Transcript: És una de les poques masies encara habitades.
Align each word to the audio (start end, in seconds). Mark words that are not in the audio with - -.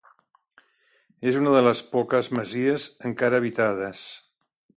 És 1.31 1.37
una 1.41 1.53
de 1.57 1.61
les 1.67 1.83
poques 1.93 2.31
masies 2.39 2.89
encara 3.11 3.43
habitades. 3.45 4.03